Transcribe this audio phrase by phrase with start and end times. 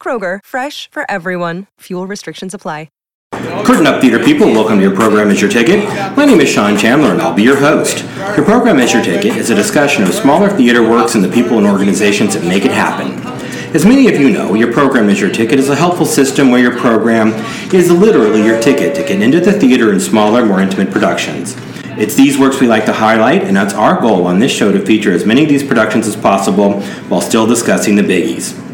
[0.00, 1.66] Kroger, fresh for everyone.
[1.80, 2.88] Fuel restrictions apply.
[3.32, 5.86] Curtain Up Theater people, welcome to your program Is Your Ticket.
[6.16, 8.02] My name is Sean Chandler and I'll be your host.
[8.36, 11.58] Your program Is Your Ticket is a discussion of smaller theater works and the people
[11.58, 13.12] and organizations that make it happen.
[13.74, 16.60] As many of you know, your program Is Your Ticket is a helpful system where
[16.60, 17.28] your program
[17.74, 21.54] is literally your ticket to get into the theater in smaller, more intimate productions.
[21.98, 24.84] It's these works we like to highlight, and that's our goal on this show to
[24.84, 28.67] feature as many of these productions as possible while still discussing the biggies.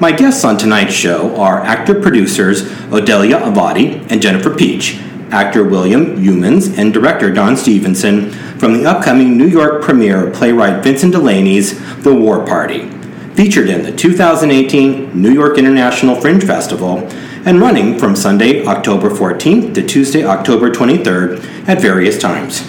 [0.00, 2.62] My guests on tonight's show are actor producers
[2.92, 4.96] Odelia Avati and Jennifer Peach,
[5.32, 10.84] actor William Youmans, and director Don Stevenson from the upcoming New York premiere of playwright
[10.84, 12.88] Vincent Delaney's The War Party,
[13.34, 16.98] featured in the 2018 New York International Fringe Festival
[17.44, 22.60] and running from Sunday, October 14th to Tuesday, October 23rd at various times.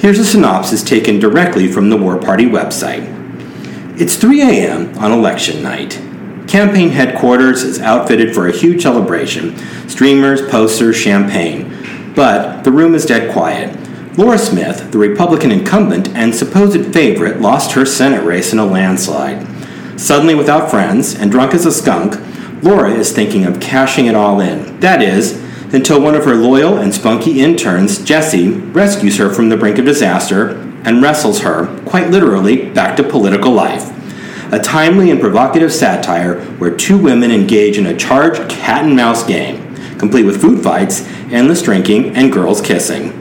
[0.00, 3.08] Here's a synopsis taken directly from the War Party website.
[4.00, 4.96] It's 3 a.m.
[4.98, 6.00] on election night.
[6.50, 9.56] Campaign headquarters is outfitted for a huge celebration
[9.86, 12.12] streamers, posters, champagne.
[12.16, 13.78] But the room is dead quiet.
[14.18, 19.46] Laura Smith, the Republican incumbent and supposed favorite, lost her Senate race in a landslide.
[19.94, 22.16] Suddenly without friends and drunk as a skunk,
[22.64, 24.80] Laura is thinking of cashing it all in.
[24.80, 25.40] That is,
[25.72, 29.84] until one of her loyal and spunky interns, Jesse, rescues her from the brink of
[29.84, 33.99] disaster and wrestles her, quite literally, back to political life
[34.52, 39.22] a timely and provocative satire where two women engage in a charged cat and mouse
[39.22, 43.16] game, complete with food fights, endless drinking, and girls kissing.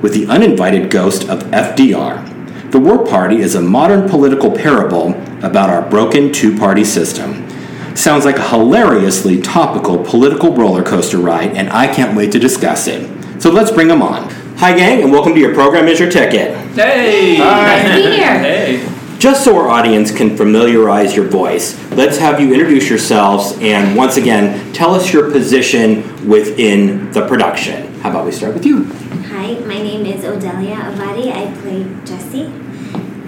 [0.00, 5.70] With the uninvited ghost of FDR, The War Party is a modern political parable about
[5.70, 7.48] our broken two party system.
[7.96, 12.86] Sounds like a hilariously topical political roller coaster ride, and I can't wait to discuss
[12.86, 13.42] it.
[13.42, 14.30] So let's bring them on.
[14.58, 16.56] Hi, gang, and welcome to your program Is Your Ticket.
[16.74, 17.38] Hey!
[17.38, 18.38] Nice to be here.
[18.38, 18.97] Hey!
[19.18, 24.16] Just so our audience can familiarize your voice, let's have you introduce yourselves and once
[24.16, 27.92] again tell us your position within the production.
[27.94, 28.84] How about we start with you?
[28.84, 31.32] Hi, my name is Odelia Avadi.
[31.32, 32.44] I play Jessie,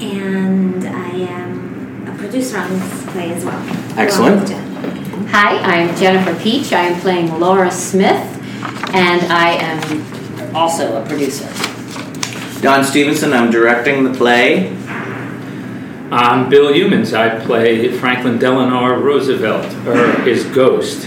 [0.01, 3.61] and I am a producer on this play as well.
[3.99, 4.35] Excellent.
[4.37, 5.27] along with Jen.
[5.27, 6.73] Hi, I'm Jennifer Peach.
[6.73, 8.23] I am playing Laura Smith,
[8.95, 11.49] and I am also a producer.
[12.61, 14.77] Don Stevenson, I'm directing the play.
[16.13, 17.17] I'm Bill Youmans.
[17.17, 21.07] I play Franklin Delano Roosevelt, or his ghost.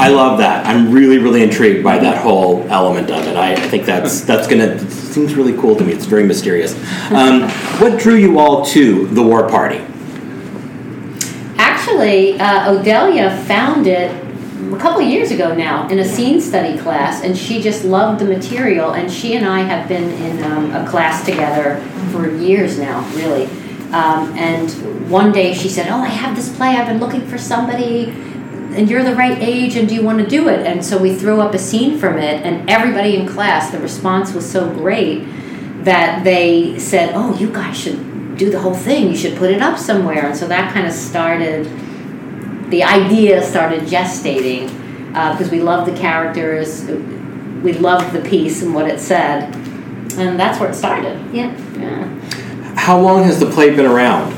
[0.00, 0.66] I love that.
[0.66, 3.36] I'm really, really intrigued by that whole element of it.
[3.36, 5.92] I, I think that's that's gonna seems really cool to me.
[5.92, 6.74] It's very mysterious.
[7.12, 7.48] Um,
[7.78, 9.78] what drew you all to the War Party?
[11.56, 14.10] Actually, uh, Odelia found it
[14.72, 18.20] a couple of years ago now in a scene study class, and she just loved
[18.20, 18.94] the material.
[18.94, 21.76] And she and I have been in um, a class together
[22.10, 23.48] for years now, really.
[23.92, 24.70] Um, and
[25.10, 26.76] one day she said, "Oh, I have this play.
[26.76, 28.14] I've been looking for somebody."
[28.74, 30.66] And you're the right age, and do you want to do it?
[30.66, 34.32] And so we threw up a scene from it, and everybody in class, the response
[34.32, 35.24] was so great
[35.84, 39.08] that they said, "Oh, you guys should do the whole thing.
[39.08, 41.68] You should put it up somewhere." And so that kind of started.
[42.70, 44.70] The idea started gestating
[45.14, 46.84] uh, because we loved the characters,
[47.62, 49.54] we loved the piece and what it said,
[50.16, 51.20] and that's where it started.
[51.32, 51.54] Yeah.
[51.78, 52.08] Yeah.
[52.76, 54.32] How long has the play been around?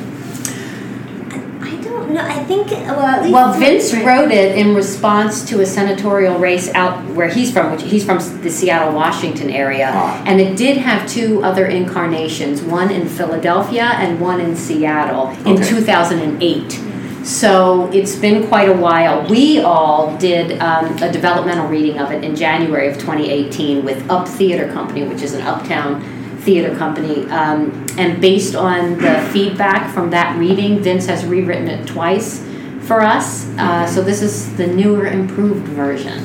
[1.62, 2.21] I don't know.
[2.21, 4.05] I think well, Well, Vince Right.
[4.06, 8.19] wrote it in response to a senatorial race out where he's from, which he's from
[8.43, 10.21] the Seattle, Washington area, Ah.
[10.27, 15.55] and it did have two other incarnations, one in Philadelphia and one in Seattle in
[15.55, 15.65] Okay.
[15.65, 16.78] 2008.
[17.23, 19.25] So it's been quite a while.
[19.31, 24.29] We all did um, a developmental reading of it in January of 2018 with Up
[24.29, 26.03] Theater Company, which is an uptown
[26.44, 27.25] theater company.
[27.31, 32.44] Um, and based on the feedback from that reading, Vince has rewritten it twice
[32.82, 33.46] for us.
[33.58, 36.19] Uh, so this is the newer, improved version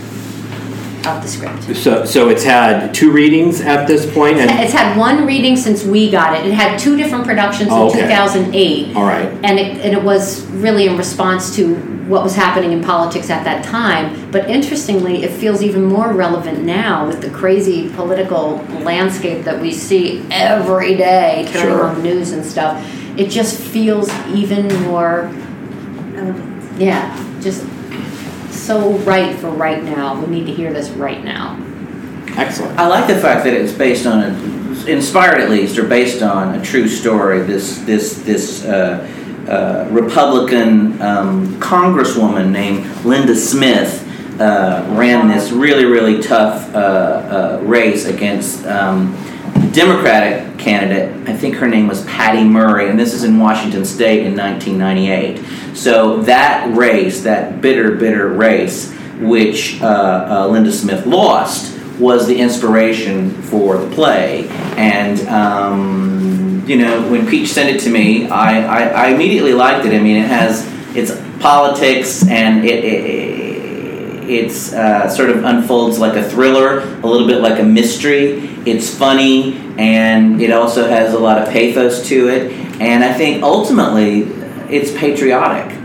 [1.08, 1.64] of the script.
[1.78, 5.84] So, so it's had two readings at this point, and It's had one reading since
[5.86, 6.46] we got it.
[6.46, 8.02] It had two different productions Oh, in okay.
[8.02, 8.96] 2008.
[8.98, 9.30] all right.
[9.44, 11.76] and it, and it was really in response to
[12.10, 14.30] what was happening in politics at that time.
[14.32, 19.72] But interestingly, it feels even more relevant now with the crazy political landscape that we
[19.72, 21.84] see every day turning Sure.
[21.86, 22.84] on the news and stuff.
[23.16, 25.30] It just feels even more,
[26.14, 26.64] Relevant.
[26.82, 27.64] yeah, just
[28.50, 30.20] so right for right now.
[30.20, 31.58] We need to hear this right now.
[32.38, 32.80] Excellent.
[32.80, 36.56] I like the fact that it's based on a, inspired at least, or based on
[36.56, 37.42] a true story.
[37.42, 39.06] This this this uh,
[39.50, 44.06] uh, Republican um, congresswoman named Linda Smith
[44.40, 48.66] uh, ran this really really tough uh, uh, race against.
[48.66, 49.16] Um,
[49.54, 53.84] the Democratic candidate, I think her name was Patty Murray, and this is in Washington
[53.84, 55.76] State in 1998.
[55.76, 63.32] So that race, that bitter, bitter race, which uh, Linda Smith lost, was the inspiration
[63.42, 64.48] for the play.
[64.78, 66.29] And, um,
[66.70, 69.94] you know, when Peach sent it to me, I, I, I, immediately liked it.
[69.94, 71.12] I mean, it has, it's
[71.42, 73.50] politics and it, it
[74.30, 78.48] it's uh, sort of unfolds like a thriller, a little bit like a mystery.
[78.64, 82.52] It's funny and it also has a lot of pathos to it.
[82.80, 84.22] And I think ultimately
[84.70, 85.76] it's patriotic,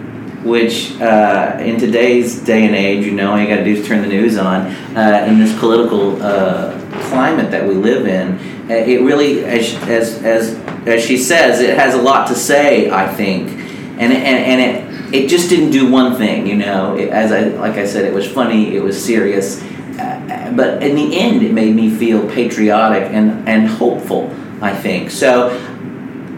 [0.44, 3.87] which uh, in today's day and age, you know, all you got to do is
[3.87, 4.66] turn the news on.
[4.94, 6.78] Uh, in this political uh,
[7.08, 8.38] climate that we live in,
[8.70, 10.55] it really, as, as, as,
[10.87, 13.50] as she says, it has a lot to say, I think.
[13.50, 16.96] And, and, and it, it just didn't do one thing, you know.
[16.96, 20.96] It, as I like I said, it was funny, it was serious, uh, but in
[20.96, 24.34] the end, it made me feel patriotic and and hopeful.
[24.61, 25.50] I think so.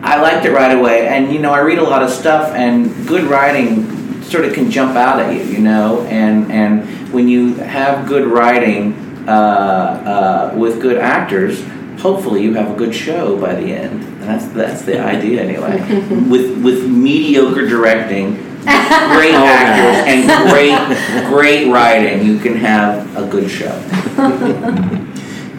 [0.03, 3.07] I liked it right away, and you know, I read a lot of stuff, and
[3.09, 7.55] good writing sort of can jump out at you, you know, and and when you
[7.55, 8.93] have good writing
[9.27, 11.65] uh, uh, with good actors
[11.99, 14.03] hopefully you have a good show by the end.
[14.03, 15.81] And that's that's the idea anyway.
[16.29, 23.27] with with mediocre directing great oh, actors and great, great writing, you can have a
[23.29, 23.79] good show.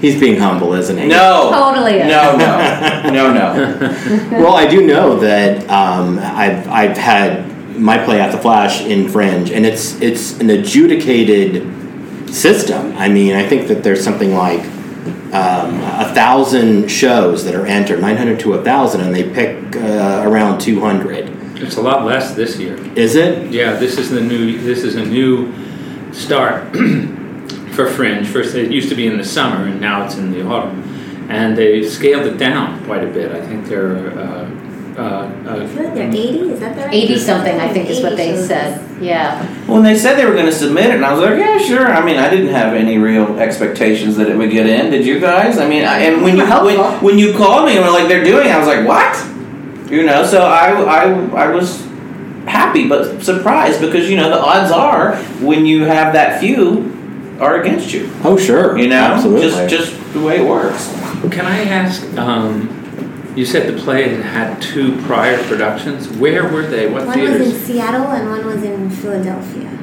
[0.01, 1.07] He's being humble, isn't he?
[1.07, 1.49] No.
[1.51, 1.99] Totally.
[1.99, 4.29] No, no, no, no.
[4.31, 9.09] well, I do know that um, I've I've had my play at the Flash in
[9.09, 12.95] Fringe, and it's it's an adjudicated system.
[12.95, 14.61] I mean, I think that there's something like
[15.33, 20.23] um, a thousand shows that are entered, 900 to a thousand, and they pick uh,
[20.25, 21.29] around 200.
[21.61, 22.75] It's a lot less this year.
[22.97, 23.51] Is it?
[23.51, 24.59] Yeah, this is the new.
[24.59, 25.53] This is a new
[26.13, 26.71] start
[27.71, 28.27] for Fringe.
[28.27, 30.83] First, it used to be in the summer, and now it's in the autumn,
[31.29, 33.31] and they scaled it down quite a bit.
[33.31, 34.17] I think they're.
[34.17, 34.66] Uh,
[34.97, 38.35] uh, uh, they're 80, is that the right 80 something, I think is what they
[38.35, 38.83] said.
[38.99, 39.45] Yeah.
[39.67, 41.87] When they said they were going to submit it, and I was like, yeah, sure.
[41.87, 44.89] I mean, I didn't have any real expectations that it would get in.
[44.89, 45.59] Did you guys?
[45.59, 48.23] I mean, I, and when you when, when you called me and were like, they're
[48.23, 49.91] doing it, I was like, what?
[49.91, 51.85] You know, so I, I, I was
[52.47, 57.61] happy but surprised because, you know, the odds are when you have that few are
[57.61, 58.11] against you.
[58.23, 58.77] Oh, sure.
[58.77, 58.95] You know?
[58.95, 59.67] Absolutely.
[59.67, 60.87] Just, just the way it works.
[61.29, 62.76] Can I ask, um,
[63.37, 66.09] you said the play had two prior productions.
[66.09, 66.89] Where were they?
[66.89, 67.39] What one theaters?
[67.39, 69.77] was in Seattle and one was in Philadelphia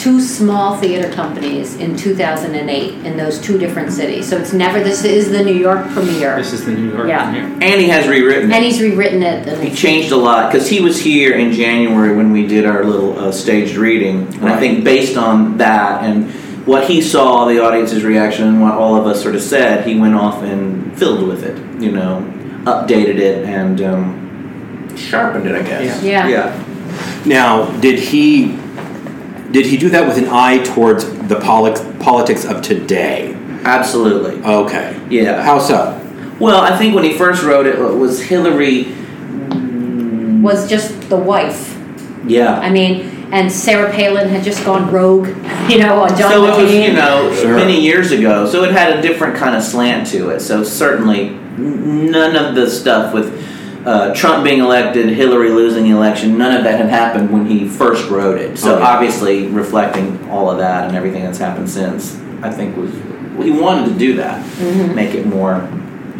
[0.00, 4.26] two small theater companies in 2008 in those two different cities.
[4.26, 6.36] So it's never this is the New York premiere.
[6.36, 7.30] This is the New York Yeah.
[7.30, 7.58] premiere.
[7.60, 8.54] And he has rewritten it.
[8.54, 9.58] And he's rewritten it.
[9.58, 13.18] He changed a lot because he was here in January when we did our little
[13.18, 16.30] uh, staged reading, and I think based on that and
[16.66, 19.98] what he saw, the audience's reaction, and what all of us sort of said, he
[19.98, 21.82] went off and filled with it.
[21.82, 22.20] You know,
[22.64, 25.54] updated it and um, sharpened it.
[25.54, 26.02] I guess.
[26.02, 26.28] Yeah.
[26.28, 27.22] Yeah.
[27.26, 28.56] Now, did he
[29.52, 33.34] did he do that with an eye towards the poli- politics of today?
[33.64, 34.42] Absolutely.
[34.42, 34.98] Okay.
[35.10, 35.42] Yeah.
[35.42, 35.96] How so?
[36.38, 38.86] Well, I think when he first wrote it, it was Hillary.
[40.42, 41.76] was just the wife.
[42.26, 42.58] Yeah.
[42.58, 45.26] I mean, and Sarah Palin had just gone rogue,
[45.68, 47.54] you know, on John so it was, you know, Sure.
[47.56, 48.46] many years ago.
[48.46, 50.40] So it had a different kind of slant to it.
[50.40, 53.46] So certainly, n- none of the stuff with
[53.86, 57.66] uh, Trump being elected, Hillary losing the election, none of that had happened when he
[57.68, 58.58] first wrote it.
[58.58, 58.84] So Okay.
[58.84, 62.90] obviously, reflecting all of that and everything that's happened since, I think was
[63.42, 64.44] he wanted to do that,
[64.94, 65.66] make it more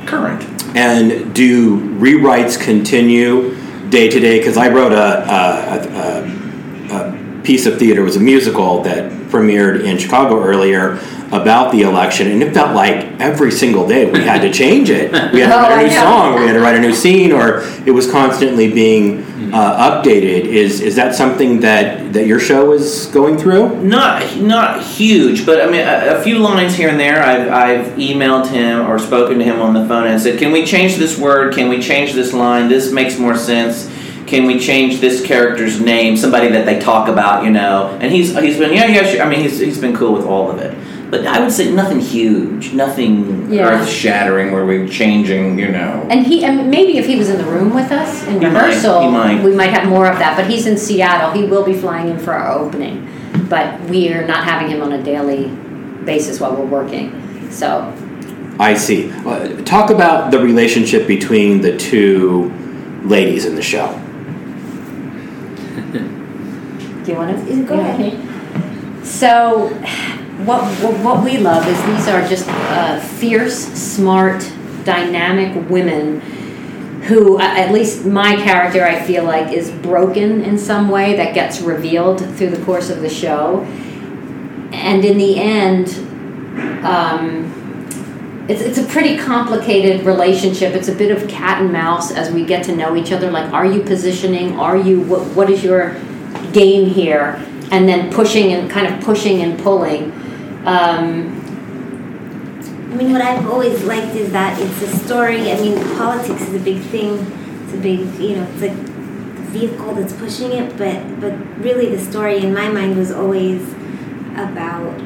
[0.06, 0.42] current.
[0.74, 3.54] And do rewrites continue
[3.90, 4.38] day to day?
[4.38, 9.84] Because I wrote a, a, a, a piece of theater, was a musical that premiered
[9.84, 10.98] in Chicago earlier
[11.32, 15.12] about the election, and it felt like every single day we had to change it.
[15.32, 16.02] We had to Oh, write I a new know.
[16.02, 19.22] song, we had to write a new scene, or it was constantly being
[19.54, 20.44] uh, updated.
[20.46, 23.80] Is is that something that, that your show is going through?
[23.84, 27.22] Not not huge, but I mean a, a few lines here and there.
[27.22, 30.64] I've I've emailed him or spoken to him on the phone and said, "Can we
[30.66, 31.54] change this word?
[31.54, 32.68] Can we change this line?
[32.68, 33.88] This makes more sense."
[34.30, 36.16] Can we change this character's name?
[36.16, 37.98] Somebody that they talk about, you know.
[38.00, 39.22] And he's he's been yeah yeah sure.
[39.22, 40.72] I mean he's he's been cool with all of it.
[41.10, 43.68] but I would say nothing huge, nothing Yeah.
[43.70, 46.06] earth shattering where we're changing, you know.
[46.08, 49.00] And he, and maybe if he was in the room with us in He rehearsal,
[49.02, 49.42] he might.
[49.42, 50.36] we might have more of that.
[50.36, 51.32] But he's in Seattle.
[51.32, 53.08] He will be flying in for our opening,
[53.48, 55.48] but we are not having him on a daily
[56.04, 57.06] basis while we're working.
[57.50, 57.92] So
[58.60, 59.10] I see.
[59.26, 62.52] Uh, talk about the relationship between the two
[63.02, 63.88] ladies in the show.
[67.10, 69.04] Do you want to Go ahead.
[69.04, 69.70] So,
[70.44, 74.48] what, what what we love is these are just uh, fierce, smart,
[74.84, 76.20] dynamic women
[77.00, 81.60] who, at least my character, I feel like, is broken in some way that gets
[81.60, 83.62] revealed through the course of the show,
[84.72, 85.88] and in the end.
[86.84, 87.56] Um,
[88.48, 90.74] it's, it's a pretty complicated relationship.
[90.74, 93.30] It's a bit of cat and mouse as we get to know each other.
[93.30, 94.58] Like, are you positioning?
[94.58, 95.22] Are you what?
[95.36, 95.96] What is your
[96.52, 97.44] game here?
[97.70, 100.12] And then pushing and kind of pushing and pulling.
[100.64, 101.40] Um,
[102.90, 105.52] I mean, what I've always liked is that it's a story.
[105.52, 107.18] I mean, politics is a big thing.
[107.64, 110.76] It's a big, you know, it's like the vehicle that's pushing it.
[110.76, 113.62] But but really, the story in my mind was always
[114.34, 114.98] about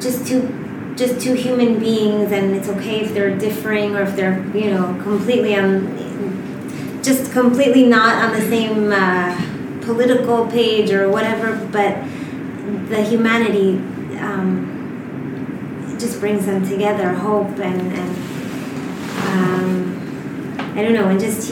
[0.00, 4.46] just two just two human beings, and it's okay if they're differing or if they're
[4.54, 5.98] you know completely on
[7.02, 9.51] just completely not on the same uh,
[9.82, 11.56] political page or whatever.
[11.70, 11.96] But
[12.88, 13.78] the humanity.
[14.18, 14.72] Um,
[16.02, 18.10] just brings them together hope and and
[19.28, 21.48] um, I don't know and just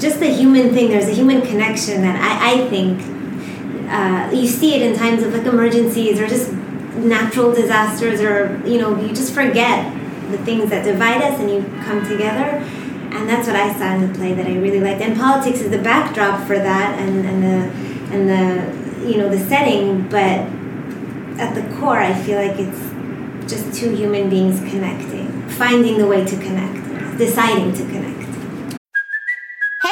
[0.00, 3.00] just the human thing there's a human connection that I, I think
[3.90, 6.52] uh, you see it in times of like emergencies or just
[6.96, 9.92] natural disasters or you know you just forget
[10.30, 12.66] the things that divide us and you come together
[13.12, 15.70] and that's what I saw in the play that I really liked and politics is
[15.70, 20.46] the backdrop for that and, and the and the you know the setting but
[21.40, 22.90] at the core I feel like it's
[23.50, 28.09] just two human beings connecting, finding the way to connect, deciding to connect.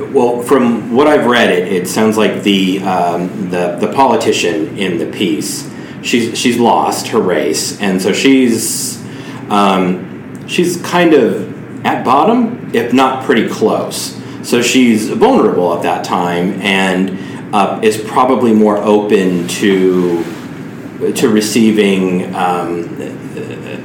[0.00, 4.98] Well, from what I've read, it, it sounds like the, um, the the politician in
[4.98, 5.70] the piece,
[6.02, 9.02] she's she's lost her race, and so she's
[9.50, 14.16] um, she's kind of at bottom, if not pretty close.
[14.42, 20.24] So she's vulnerable at that time, and uh, is probably more open to
[21.14, 22.96] to receiving um,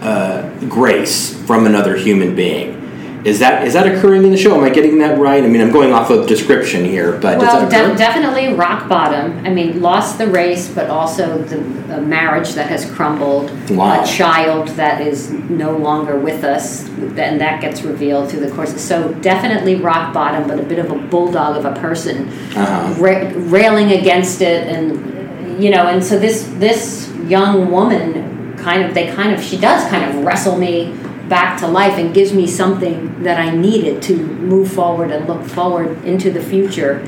[0.01, 2.82] uh, grace from another human being.
[3.25, 4.57] Is that is that occurring in the show?
[4.57, 5.41] Am I getting that right?
[5.43, 9.45] I mean, I'm going off of description here, but well, de- definitely rock bottom.
[9.45, 14.03] I mean, lost the race, but also the, the marriage that has crumbled, Wow.
[14.03, 18.79] a child that is no longer with us, and that gets revealed through the course.
[18.81, 22.27] So definitely rock bottom, but a bit of a bulldog of a person,
[22.57, 22.93] Uh-huh.
[23.01, 28.93] ra- railing against it, and you know, and so this this young woman kind of
[28.93, 30.93] they kind of she does kind of wrestle me
[31.33, 35.43] back to life and gives me something that I needed to move forward and look
[35.43, 37.03] forward into the future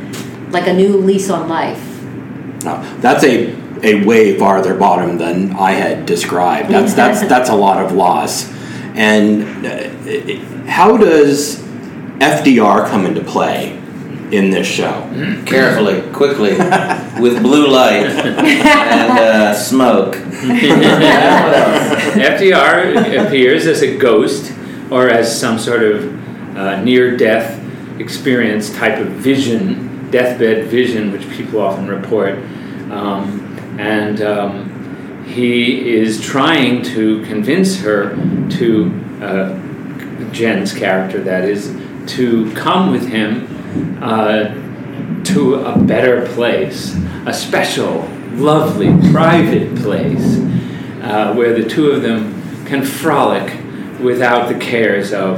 [0.50, 2.02] like a new lease on life.
[2.64, 3.54] No, that's a
[3.84, 6.72] a way farther bottom than I had described.
[6.72, 8.52] That's that's that's a lot of loss.
[8.96, 9.90] And uh,
[10.68, 11.62] how does
[12.18, 13.74] FDR come into play
[14.32, 15.08] in this show?
[15.46, 16.58] Carefully, quickly,
[17.22, 20.16] with blue light and uh, smoke.
[22.16, 24.54] FDR appears as a ghost
[24.92, 27.62] or as some sort of uh, near death
[28.00, 32.36] experience type of vision, deathbed vision, which people often report.
[32.92, 33.42] Um,
[33.80, 38.16] and um, he is trying to convince her
[38.52, 41.76] to, uh, Jen's character, that is,
[42.08, 44.54] to come with him uh,
[45.24, 48.04] to a better place, a special,
[48.36, 50.40] lovely, private place
[51.02, 53.60] uh, where the two of them can frolic
[54.00, 55.38] without the cares of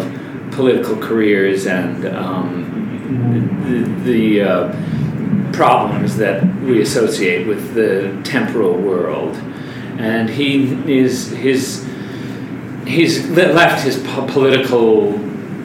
[0.52, 9.36] political careers and um, the, the uh, problems that we associate with the temporal world.
[10.00, 11.86] And he is his
[12.86, 15.12] he's left his political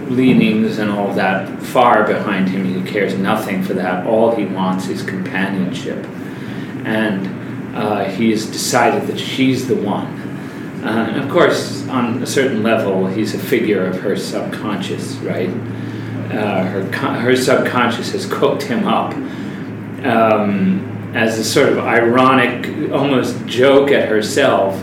[0.08, 2.64] leanings and all that far behind him.
[2.64, 4.06] He cares nothing for that.
[4.06, 6.06] All he wants is companionship.
[6.84, 10.20] And uh, he has decided that she's the one
[10.82, 15.48] Uh, of course, on a certain level, he's a figure of her subconscious, right?
[16.32, 19.14] Uh, her, con- her subconscious has cooked him up
[20.04, 20.80] um,
[21.14, 24.74] as a sort of ironic, almost joke at herself,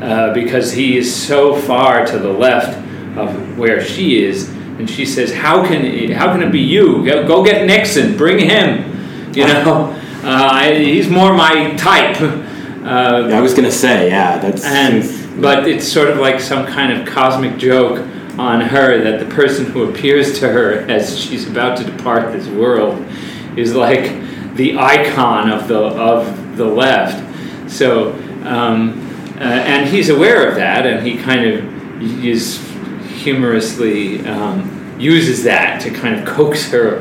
[0.00, 2.78] uh, because he is so far to the left
[3.18, 7.04] of where she is, and she says, "How can it, how can it be you?
[7.04, 8.96] Go, go get Nixon, bring him."
[9.34, 9.92] You know,
[10.30, 12.20] I, he's more my type.
[12.20, 14.64] Uh, I was gonna say, yeah, that's.
[14.64, 17.98] and but it's sort of like some kind of cosmic joke
[18.38, 22.46] on her that the person who appears to her as she's about to depart this
[22.48, 23.04] world
[23.56, 27.24] is like the icon of the of the left.
[27.70, 28.12] So,
[28.44, 29.00] um,
[29.36, 32.58] uh, and he's aware of that, and he kind of is
[33.22, 36.98] humorously um, uses that to kind of coax her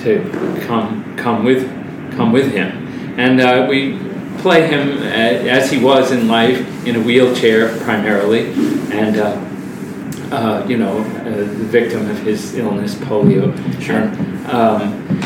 [0.00, 1.83] to come come with
[2.16, 3.98] come with him, and uh, we
[4.38, 8.52] play him uh, as he was in life in a wheelchair primarily,
[8.92, 9.16] and.
[9.16, 9.50] Uh,
[10.30, 13.54] uh, you know, uh, the victim of his illness, polio.
[13.80, 14.08] Sure.
[14.52, 15.20] Um,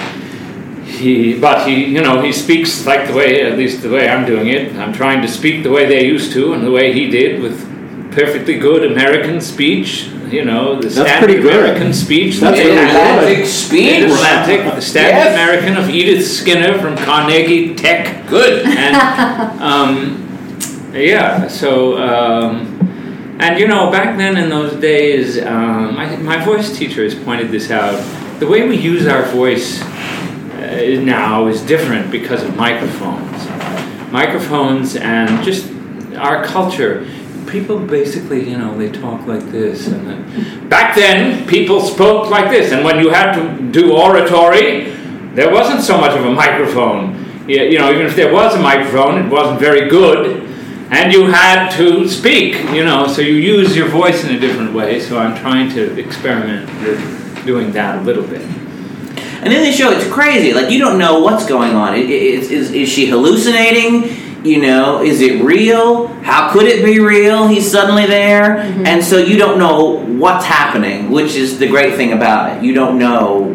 [0.85, 4.27] he, but he, you know, he speaks like the way, at least the way I'm
[4.27, 4.75] doing it.
[4.77, 7.65] I'm trying to speak the way they used to, and the way he did, with
[8.13, 10.11] perfectly good American speech.
[10.31, 11.55] You know, the That's standard pretty good.
[11.65, 12.41] American speech.
[12.41, 13.47] That's the Atlantic good.
[13.47, 14.03] speech.
[14.05, 15.35] Atlantic, the standard Yes.
[15.35, 18.27] American of Edith Skinner from Carnegie Tech.
[18.29, 18.67] Good.
[18.67, 26.17] And um, yeah, so um, and you know, back then in those days, um, my,
[26.17, 27.97] my voice teacher has pointed this out.
[28.41, 33.47] The way we use our voice uh, now is different because of microphones.
[34.13, 35.71] Microphones and just
[36.17, 37.07] our culture.
[37.49, 39.87] People basically, you know, they talk like this.
[39.89, 42.73] And then, back then, people spoke like this.
[42.73, 44.91] And when you had to do oratory,
[45.35, 47.25] there wasn't so much of a microphone.
[47.49, 50.49] You know, even if there was a microphone, it wasn't very good
[50.91, 54.73] and you had to speak, you know, so you use your voice in a different
[54.73, 55.01] way.
[55.01, 58.41] So I'm trying to experiment with doing that a little bit.
[58.41, 60.55] And in the show, it's crazy.
[60.55, 61.95] Like you don't know what's going on.
[61.95, 64.28] Is, is, is she hallucinating?
[64.45, 66.07] You know, is it real?
[66.23, 67.49] How could it be real?
[67.49, 72.13] He's suddenly there, and so you don't know what's happening, which is the great thing
[72.13, 72.63] about it.
[72.63, 73.55] You don't know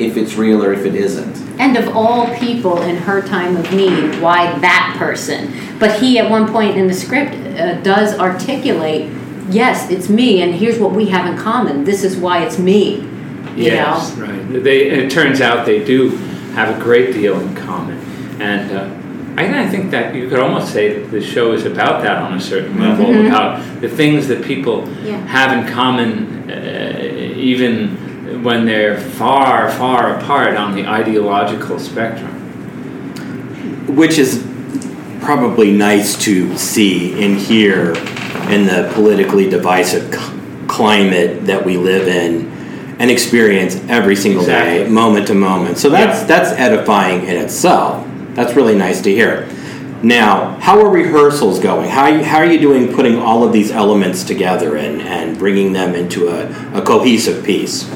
[0.00, 1.36] if it's real or if it isn't.
[1.60, 5.52] And of all people in her time of need, why that person?
[5.78, 9.12] But he, at one point in the script, uh, does articulate,
[9.50, 11.84] yes, it's me, and here's what we have in common.
[11.84, 12.96] This is why it's me.
[13.54, 14.26] You yes, know?
[14.26, 14.62] right.
[14.64, 16.10] They, it turns out they do
[16.54, 17.98] have a great deal in common,
[18.40, 18.99] and uh,
[19.40, 22.34] I, I think that you could almost say that the show is about that on
[22.34, 23.28] a certain level, Mhm.
[23.28, 25.16] about the things that people Yeah.
[25.26, 27.02] have in common, uh,
[27.36, 27.96] even
[28.42, 32.36] when they're far, far apart on the ideological spectrum.
[33.88, 34.44] which is
[35.20, 37.92] probably nice to see and hear
[38.48, 40.20] in the politically divisive c-
[40.68, 42.48] climate that we live in
[43.00, 45.76] and experience every single day, moment to moment.
[45.76, 46.26] So that's Yeah.
[46.28, 48.06] that's edifying in itself.
[48.34, 49.48] That's really nice to hear.
[50.02, 51.90] Now, how are rehearsals going?
[51.90, 55.38] How are you, how are you doing putting all of these elements together and, and
[55.38, 57.90] bringing them into a, a cohesive piece?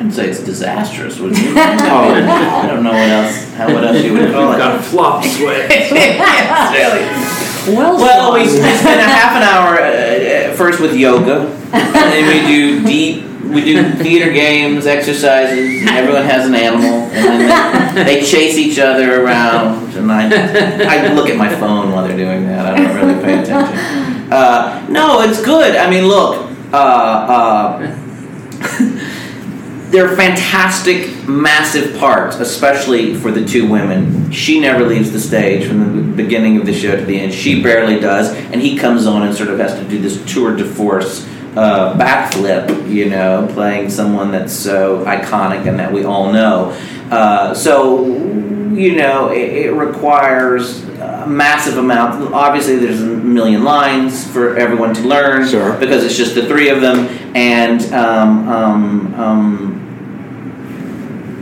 [0.00, 1.54] I'd say it's disastrous, wouldn't you?
[1.56, 3.52] I don't know what else.
[3.54, 4.58] How what else you would call it?
[4.58, 5.70] Got flop sweat.
[5.92, 7.76] Yes, really.
[7.76, 11.94] Well, Well, we, we spend a half an hour uh, uh, first with yoga, and
[11.94, 13.24] then we do deep.
[13.52, 15.86] We do theater games, exercises.
[15.86, 19.94] Everyone has an animal, and then they, they chase each other around.
[19.94, 22.66] And I, I look at my phone while they're doing that.
[22.66, 24.32] I don't really pay attention.
[24.32, 25.76] Uh, no, it's good.
[25.76, 26.50] I mean, look.
[26.72, 27.98] Uh, uh,
[29.90, 34.30] they're fantastic, massive parts, especially for the two women.
[34.32, 37.34] She never leaves the stage from the beginning of the show to the end.
[37.34, 40.56] She barely does, and he comes on and sort of has to do this tour
[40.56, 46.32] de force uh, backflip, you know, playing someone that's so iconic and that we all
[46.32, 46.70] know.
[47.10, 52.32] Uh, so, you know, it, it requires a massive amount.
[52.32, 55.76] Obviously, there's a million lines for everyone to learn Sure.
[55.78, 59.78] because it's just the three of them, and um, um, um,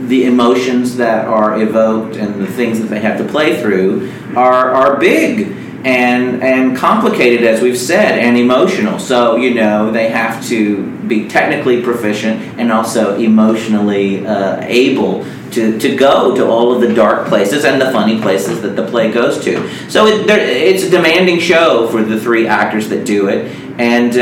[0.07, 4.71] the emotions that are evoked and the things that they have to play through are
[4.71, 8.99] are big and and complicated as we've said and emotional.
[8.99, 15.77] So you know they have to be technically proficient and also emotionally uh, able to,
[15.79, 19.11] to go to all of the dark places and the funny places that the play
[19.11, 19.69] goes to.
[19.89, 23.51] So it, there, it's a demanding show for the three actors that do it.
[23.77, 24.21] And uh,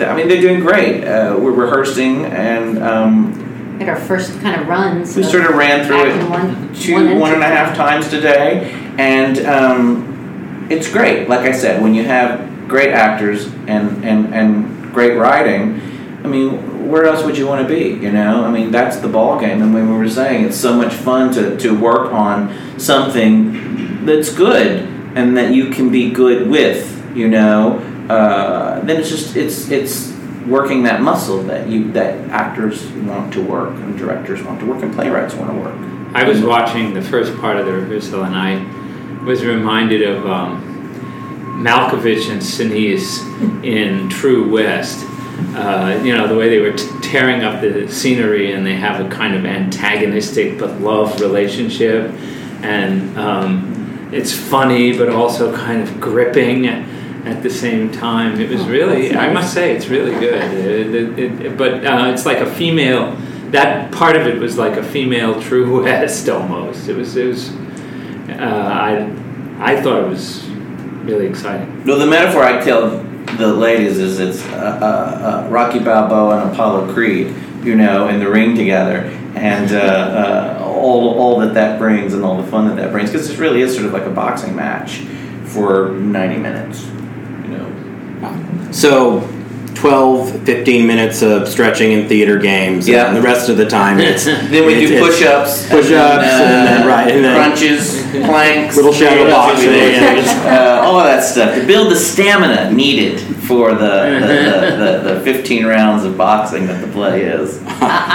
[0.00, 1.04] uh, I mean they're doing great.
[1.04, 3.40] Uh, we're rehearsing and um,
[3.88, 5.16] our first kind of runs.
[5.16, 8.72] we sort of ran through it one, two, one one and a half times today,
[9.00, 11.26] and um, it's great.
[11.26, 15.80] Like I said, when you have great actors and and and great writing,
[16.22, 18.04] I mean, where else would you want to be?
[18.04, 19.62] You know, I mean, that's the ball game.
[19.62, 24.30] And when we were saying it's so much fun to to work on something that's
[24.34, 24.86] good
[25.16, 26.86] and that you can be good with.
[27.16, 27.78] You know,
[28.10, 30.12] uh, then it's just it's it's
[30.46, 34.82] working that muscle that you that actors want to work and directors want to work
[34.82, 35.78] and playwrights want to work.
[36.12, 38.79] I was watching the first part of the rehearsal and I
[39.24, 45.06] was reminded of um, Malkovich and Sinise in True West.
[45.54, 49.04] Uh, you know, the way they were t- tearing up the scenery and they have
[49.04, 52.10] a kind of antagonistic but love relationship.
[52.62, 58.40] And um, it's funny but also kind of gripping at the same time.
[58.40, 60.54] It was really, I must say, it's really good.
[60.54, 63.16] It, it, it, but uh, it's like a female.
[63.50, 66.88] That part of it was like a female True West almost.
[66.88, 67.16] It was.
[67.16, 67.50] It was.
[68.38, 69.16] Uh, I.
[69.62, 70.48] I thought it was
[71.04, 71.84] really exciting.
[71.84, 72.88] Well, the metaphor I tell
[73.36, 78.20] the ladies is it's uh, uh, uh, Rocky Balboa and Apollo Creed, you know, in
[78.20, 79.00] the ring together,
[79.34, 83.10] and uh, uh, all all that that brings and all the fun that that brings,
[83.10, 85.00] because it really is sort of like a boxing match
[85.44, 86.86] for ninety minutes.
[86.86, 89.28] You know, So,
[89.74, 92.86] 12, 15 minutes of stretching in theater games.
[92.88, 93.08] Yeah.
[93.08, 94.24] And the rest of the time, it's.
[94.26, 98.92] then we it's- do push-ups, Push-ups, and then, uh, right, and then crunches, planks, Little
[98.92, 102.72] shadow what else do we boxing, uh, all of that stuff to build the stamina
[102.72, 107.60] needed for the the, the, the, the 15 rounds of boxing that the play is.
[107.66, 107.70] I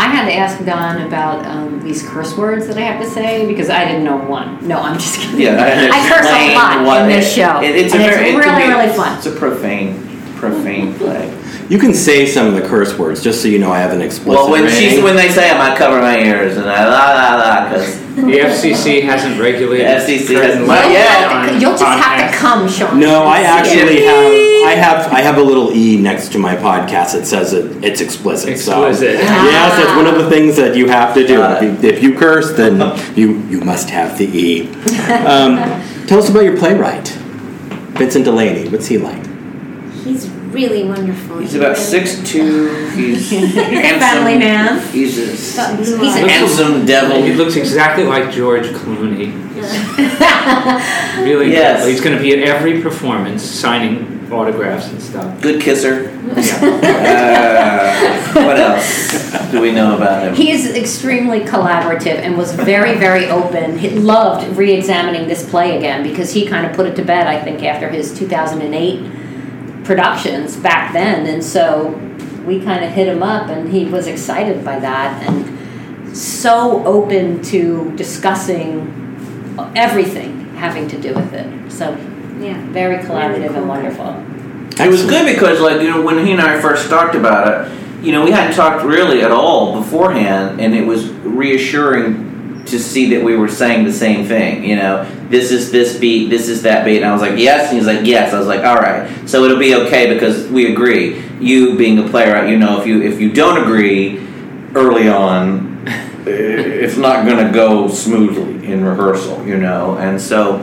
[0.05, 3.45] I had to ask Don about um, these curse words that I have to say
[3.47, 4.65] because I didn't know one.
[4.67, 5.41] No, I'm just kidding.
[5.41, 8.05] Yeah, I, I curse a lot what in this it- show, it- it's and a
[8.07, 9.17] it's very, it can really, be- really fun.
[9.17, 9.93] It's a profane,
[10.35, 11.31] profane play.
[11.67, 14.01] You can say some of the curse words just so you know I have an
[14.01, 14.79] explicit Well, when rating.
[14.91, 18.04] she's when they say them, I cover my ears and I la la la because
[18.15, 19.85] The FCC hasn't regulated.
[19.87, 21.31] The FCC hasn't- line Not yet.
[21.31, 22.99] on You'll just have to come, Sean.
[22.99, 23.55] No, I Yeah.
[23.55, 24.33] actually have.
[24.67, 25.13] I have.
[25.13, 28.49] I have a little e next to my podcast that says it, it's explicit.
[28.49, 29.19] Explicit.
[29.19, 31.37] So, yes, it's one of the things that you have to do.
[31.37, 32.81] Got If you, if you curse, then
[33.15, 34.69] you you must have the e.
[35.25, 35.59] Um,
[36.07, 37.09] tell us about your playwright,
[37.99, 38.69] Vincent Delaney.
[38.69, 39.21] What's he like?
[40.05, 41.39] He's really wonderful.
[41.39, 42.87] he's about really- six two.
[42.95, 43.99] He's handsome.
[43.99, 44.81] Family man.
[44.91, 46.23] He's a Got blue He's eyes.
[46.23, 46.85] a- handsome
[47.23, 49.43] He looks exactly like George Clooney.
[51.23, 51.83] really Yes.
[51.83, 51.89] good.
[51.91, 55.41] He's going to be at every performance signing autographs and stuff.
[55.41, 56.03] Good kisser.
[56.35, 57.95] Yeah.
[58.35, 60.33] Uh, what else do we know about him?
[60.35, 63.77] He is extremely collaborative and was very, very open.
[63.77, 67.27] He loved re examining this play again because he kind of put it to bed,
[67.27, 68.99] I think, after his 2008
[69.85, 71.25] productions back then.
[71.27, 71.89] And so
[72.45, 77.41] we kind of hit him up and he was excited by that and so open
[77.43, 78.91] to discussing
[79.75, 81.71] everything having to do with it.
[81.71, 81.95] So,
[82.39, 82.55] Yeah.
[82.71, 83.57] very collaborative cool.
[83.57, 84.15] and wonderful.
[84.79, 87.71] It was good because, like, you know, when he and I first talked about it,
[88.03, 93.09] you know, we hadn't talked really at all beforehand, and it was reassuring to see
[93.15, 94.63] that we were saying the same thing.
[94.63, 97.69] You know, this is this beat, this is that beat, and I was like, yes,
[97.69, 98.33] and he's like, yes.
[98.33, 101.21] I was like, all right, so it'll be okay because we agree.
[101.41, 104.25] You being a playwright, you know, if you if you don't agree
[104.75, 105.83] early on,
[106.25, 109.45] it's not going to go smoothly in rehearsal.
[109.45, 110.59] You know, and so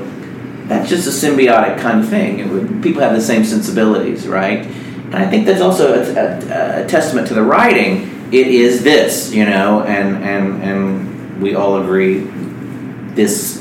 [0.68, 2.50] that's just a symbiotic kind of thing.
[2.52, 4.64] Would- people have the same sensibilities, right?
[4.64, 8.08] And I think that's also a, a, a testament to the writing.
[8.32, 12.26] It is this, you know, and and and we all agree
[13.14, 13.51] this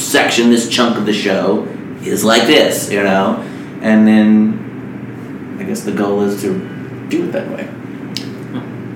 [0.00, 1.64] section, this chunk of the show
[2.02, 3.36] is like this, you know,
[3.82, 7.68] and then I guess the goal is to do it that way.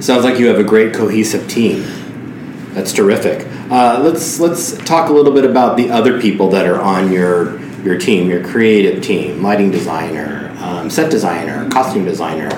[0.00, 1.84] Sounds like you have a great cohesive team.
[2.74, 3.46] That's terrific.
[3.70, 7.60] Uh, let's let's talk a little bit about the other people that are on your
[7.82, 12.50] your team, your creative team, lighting designer, um, set designer, costume designer.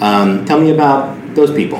[0.00, 1.78] Um, tell me about those people.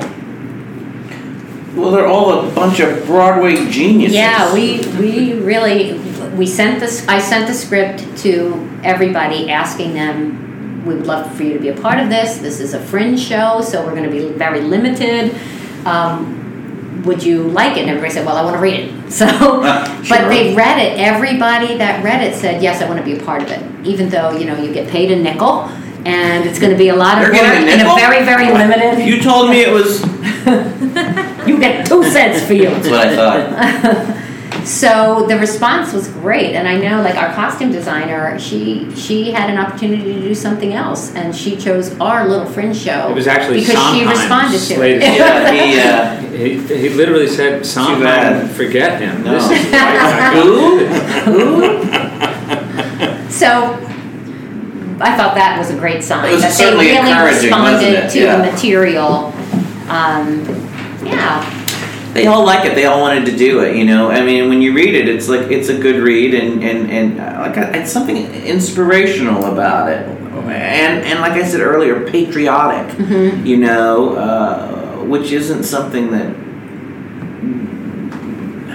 [1.75, 4.15] Well, they're all a bunch of Broadway geniuses.
[4.15, 5.99] Yeah, we we really
[6.37, 7.07] we sent this.
[7.09, 11.69] I sent the script to everybody, asking them, "We would love for you to be
[11.69, 12.39] a part of this.
[12.39, 15.35] This is a fringe show, so we're going to be very limited.
[15.85, 19.27] Um, would you like it?" And everybody said, "Well, I want to read it." So,
[19.29, 20.99] Ah, but they read it.
[21.01, 24.09] Everybody that read it said, "Yes, I want to be a part of it," even
[24.09, 25.69] though you know you get paid a nickel.
[26.07, 28.47] And it's going to be a lot of They're work a in a very, very
[28.51, 29.05] limited.
[29.07, 30.03] You told me it was.
[31.47, 32.69] You get two cents for you.
[32.69, 34.17] That's what I thought.
[34.65, 39.51] So the response was great, and I know like our costume designer, she she had
[39.51, 43.09] an opportunity to do something else, and she chose our little fringe show.
[43.11, 45.01] It was actually because she responded to it.
[45.03, 45.81] Yeah, he.
[45.81, 48.51] Uh, He, he literally said, Sondheim, bad.
[48.53, 49.23] forget him.
[49.25, 49.33] No.
[49.47, 50.33] This is right.
[51.27, 51.61] Who?
[53.31, 53.75] so
[55.03, 58.37] I thought that was a great sign It was that they really responded to Yeah.
[58.37, 59.33] the material.
[59.89, 60.45] Um,
[61.05, 61.43] yeah,
[62.13, 62.75] they all like it.
[62.75, 63.77] They all wanted to do it.
[63.77, 66.63] You know, I mean, when you read it, it's like it's a good read, and
[66.63, 72.09] and and uh, like it's something inspirational about it, and and like I said earlier,
[72.09, 72.99] patriotic.
[73.47, 76.35] You know, uh, which isn't something that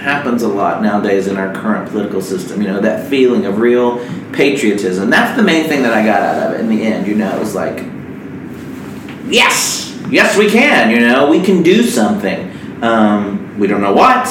[0.02, 2.62] happens a lot nowadays in our current political system.
[2.62, 3.98] You know, that feeling of real
[4.32, 5.10] patriotism.
[5.10, 7.06] That's the main thing that I got out of it in the end.
[7.06, 7.84] You know, it was like,
[9.26, 10.90] yes, yes, we can.
[10.90, 12.55] You know, we can do something.
[12.82, 14.26] Um, we don't know what.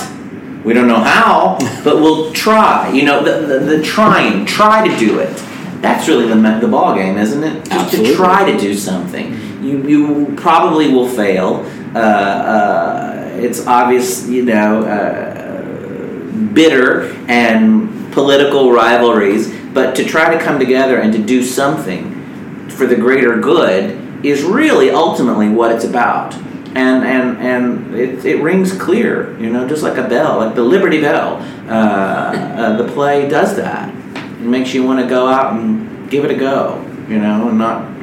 [0.64, 2.90] We don't know how, but we'll try.
[2.92, 5.36] You know, the, the, the trying, try to do it.
[5.82, 7.66] That's really the, the ball game, isn't it?
[7.66, 8.12] Just Absolutely.
[8.12, 9.34] to try to do something.
[9.64, 11.66] You, you probably will fail.
[11.96, 20.44] Uh, uh, it's obvious, you know, uh, bitter and political rivalries, but to try to
[20.44, 25.84] come together and to do something for the greater good is really ultimately what it's
[25.84, 26.34] about.
[26.76, 30.62] And and and it, it rings clear, you know, just like a bell, like the
[30.62, 31.38] Liberty Bell.
[31.68, 33.90] Uh, uh, the play does that.
[34.16, 37.58] It makes you want to go out and give it a go, you know, and
[37.58, 37.96] not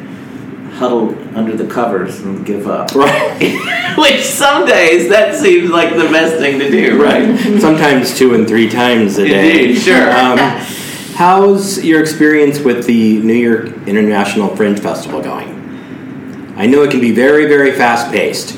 [0.73, 2.95] huddle under the covers and give up.
[2.95, 3.95] Right.
[3.99, 7.39] Which some days that seems like the best thing to do, right?
[7.61, 9.65] Sometimes two and three times a day.
[9.65, 10.11] Indeed, sure.
[10.11, 10.39] Um,
[11.15, 15.62] how's your experience with the New York International Fringe Festival going?
[16.57, 18.53] I know it can be very, very fast paced.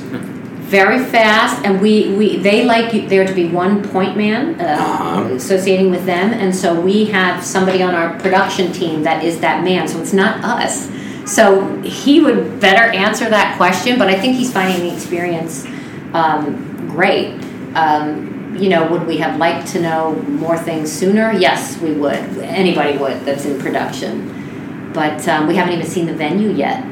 [0.65, 5.35] very fast, and we, we they like there to be one point man uh, Uh-huh.
[5.35, 9.63] associating with them, and so we have somebody on our production team that is that
[9.63, 9.87] man.
[9.87, 10.91] So it's not us.
[11.27, 15.65] So he would better answer that question, but I think he's finding the experience
[16.13, 17.41] um, great.
[17.75, 21.33] Um, you know, would we have liked to know more things sooner?
[21.33, 22.23] Yes, we would.
[22.39, 24.93] Anybody would that's in production.
[24.93, 26.85] But um, we haven't even seen the venue yet.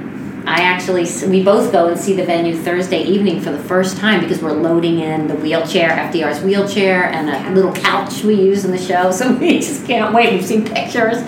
[0.45, 4.21] I actually, we both go and see the venue Thursday evening for the first time
[4.21, 8.71] because we're loading in the wheelchair, FDR's wheelchair, and a little couch we use in
[8.71, 9.11] the show.
[9.23, 10.33] So we just can't wait.
[10.33, 11.23] We've seen pictures,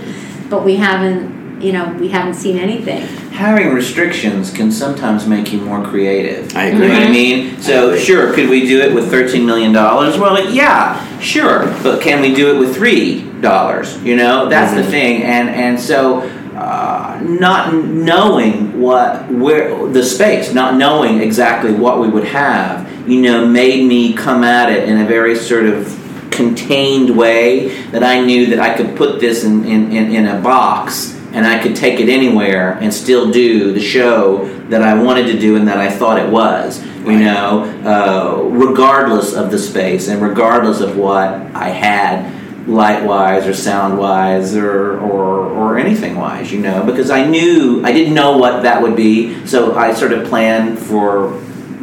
[0.49, 3.03] but we haven't, you know, we haven't seen anything.
[3.31, 6.57] Having restrictions can sometimes make you more creative.
[6.57, 6.87] I agree.
[6.87, 7.05] You know agree.
[7.05, 7.61] what I mean?
[7.61, 9.73] So, sure, could we do it with $13 million?
[9.73, 11.67] Well, like, yeah, sure.
[11.83, 14.05] But can we do it with $3?
[14.05, 15.23] You know, that's the thing.
[15.23, 16.23] And, and so,
[16.65, 23.21] uh, not knowing what, where, the space, not knowing exactly what we would have, you
[23.21, 25.85] know, made me come at it in a very sort of
[26.31, 30.41] contained way that I knew that I could put this in, in, in, in a
[30.41, 35.27] box and I could take it anywhere and still do the show that I wanted
[35.27, 40.09] to do and that I thought it was, you know, uh, regardless of the space
[40.09, 42.34] and regardless of what I had
[42.67, 47.83] light wise or sound wise or, or, or anything wise, you know, because I knew,
[47.85, 51.41] I didn't know what that would be, so I sort of planned for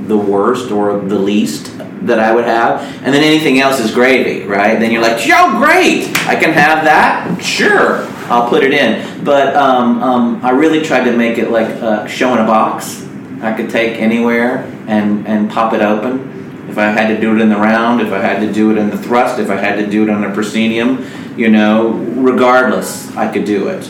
[0.08, 4.46] the worst or the least that I would have, and then anything else is gravy,
[4.48, 4.80] right?
[4.80, 9.24] Then you're like, yo, great, I can have that, sure, I'll put it in.
[9.24, 13.06] But um, um, I really tried to make it like a show in a box.
[13.42, 16.31] I could take anywhere and and pop it open.
[16.72, 18.78] If I had to do it in the round, if I had to do it
[18.78, 21.06] in the thrust, if I had to do it on a proscenium,
[21.36, 23.90] you know, regardless, I could do it.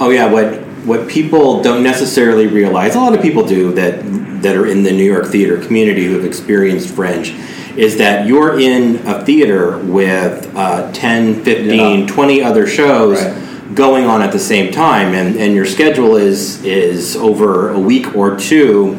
[0.00, 4.02] Oh yeah, what what people don't necessarily realize, a lot of people do that
[4.42, 7.30] that are in the New York theater community who have experienced Fringe,
[7.76, 12.06] is that you're in a theater with uh, 10, 15, Yeah.
[12.06, 13.74] 20 other shows Right.
[13.76, 18.16] going on at the same time, and, and your schedule is is over a week
[18.16, 18.96] or two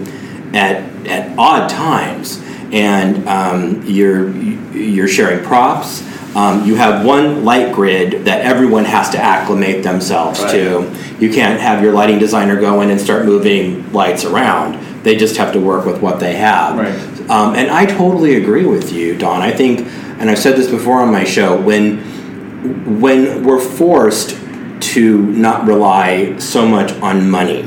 [0.54, 2.42] at at odd times,
[2.74, 4.30] and um, you're
[4.76, 6.04] you're sharing props.
[6.36, 10.52] Um, you have one light grid that everyone has to acclimate themselves Right.
[10.52, 10.96] to.
[11.20, 14.78] You can't have your lighting designer go in and start moving lights around.
[15.04, 16.78] They just have to work with what they have.
[16.78, 17.30] Right.
[17.30, 19.42] Um, and I totally agree with you, Don.
[19.42, 19.80] I think,
[20.20, 21.98] and I've said this before on my show, when
[23.00, 24.38] when we're forced
[24.80, 27.64] to not rely so much on money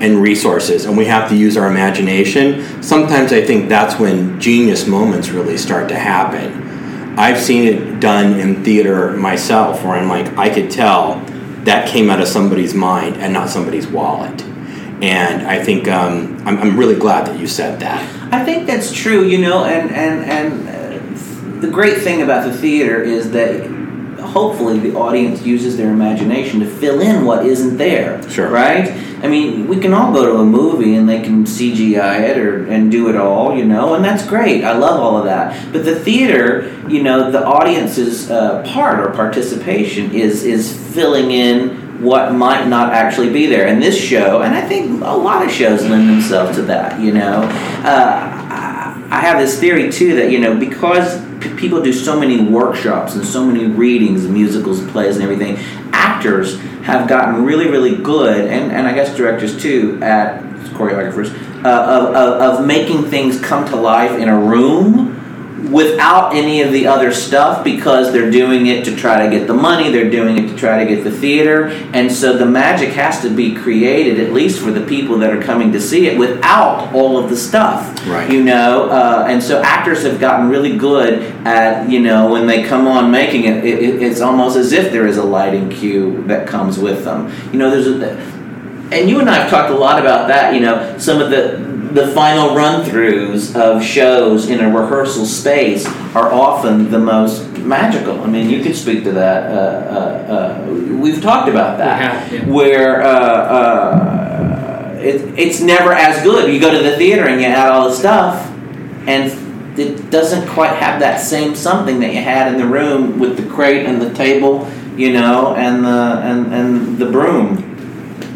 [0.00, 4.86] and resources and we have to use our imagination, sometimes I think that's when genius
[4.86, 7.18] moments really start to happen.
[7.18, 11.20] I've seen it done in theater myself where I'm like, I could tell
[11.64, 14.42] that came out of somebody's mind and not somebody's wallet.
[15.02, 18.32] And I think um, I'm, I'm really glad that you said that.
[18.32, 22.56] I think that's true, you know, and and and uh, the great thing about the
[22.56, 23.66] theater is that
[24.20, 28.22] hopefully the audience uses their imagination to fill in what isn't there.
[28.30, 28.48] Sure.
[28.48, 28.88] Right?
[29.22, 32.66] I mean, we can all go to a movie and they can CGI it or
[32.66, 34.64] and do it all, you know, and that's great.
[34.64, 35.72] I love all of that.
[35.72, 42.02] But the theater, you know, the audience's uh, part or participation is is filling in
[42.02, 43.66] what might not actually be there.
[43.66, 46.98] And this show, and I think a lot of shows lend themselves to that.
[46.98, 47.42] You know,
[47.84, 48.40] uh,
[49.10, 51.20] I have this theory too that you know because
[51.56, 55.58] people do so many workshops and so many readings, and musicals, and plays, and everything,
[56.00, 61.30] actors have gotten really, really good, and, and I guess directors too, at choreographers,
[61.64, 65.19] uh, of, of, of making things come to life in a room
[65.68, 69.54] without any of the other stuff because they're doing it to try to get the
[69.54, 73.20] money, they're doing it to try to get the theater, and so the magic has
[73.22, 76.92] to be created at least for the people that are coming to see it without
[76.94, 78.06] all of the stuff.
[78.06, 78.30] Right.
[78.30, 82.62] You know, uh, and so actors have gotten really good at you know when they
[82.62, 86.22] come on making it, it, it it's almost as if there is a lighting cue
[86.24, 87.32] that comes with them.
[87.52, 88.40] You know, there's a
[88.92, 90.54] and you and I have talked a lot about that.
[90.54, 95.86] You know, some of the the final run throughs of shows in a rehearsal space
[96.14, 98.20] are often the most magical.
[98.22, 99.50] I mean, you could speak to that.
[99.50, 102.52] Uh, uh, uh, we've talked about that, We have, yeah.
[102.52, 106.52] where uh, uh, it, it's never as good.
[106.52, 108.46] You go to the theater and you add all the stuff,
[109.06, 113.36] and it doesn't quite have that same something that you had in the room with
[113.36, 117.66] the crate and the table, you know, and the and, and the broom.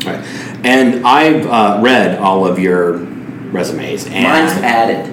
[0.04, 0.24] Right.
[0.64, 3.13] And I've uh, read all of your
[3.54, 5.06] resumes, and Mine's padded.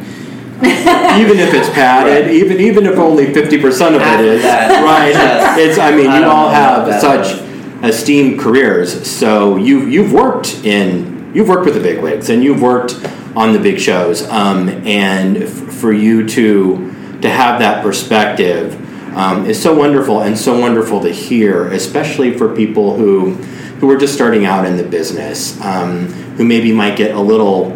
[0.62, 2.34] even if it's padded, Right.
[2.36, 4.84] even even if only fifty percent of it is that.
[4.84, 5.58] right, Yes.
[5.60, 5.80] it's.
[5.80, 7.41] I mean, I you all have such
[7.84, 12.62] esteemed careers, so you you've worked in you've worked with the big wigs and you've
[12.62, 12.95] worked
[13.36, 18.77] on the big shows, um, and f- for you to to have that perspective
[19.17, 23.32] um, is so wonderful and so wonderful to hear, especially for people who
[23.80, 26.06] who are just starting out in the business, um,
[26.38, 27.75] who maybe might get a little.